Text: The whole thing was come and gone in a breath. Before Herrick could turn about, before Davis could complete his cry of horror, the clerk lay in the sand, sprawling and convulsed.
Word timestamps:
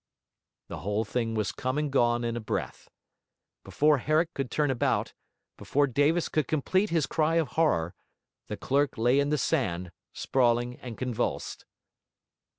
The 0.67 0.79
whole 0.79 1.05
thing 1.05 1.35
was 1.35 1.51
come 1.51 1.77
and 1.77 1.91
gone 1.91 2.23
in 2.23 2.35
a 2.35 2.39
breath. 2.39 2.89
Before 3.63 3.99
Herrick 3.99 4.33
could 4.33 4.49
turn 4.49 4.71
about, 4.71 5.13
before 5.59 5.85
Davis 5.85 6.27
could 6.27 6.47
complete 6.47 6.89
his 6.89 7.05
cry 7.05 7.35
of 7.35 7.49
horror, 7.49 7.93
the 8.47 8.57
clerk 8.57 8.97
lay 8.97 9.19
in 9.19 9.29
the 9.29 9.37
sand, 9.37 9.91
sprawling 10.11 10.77
and 10.79 10.97
convulsed. 10.97 11.65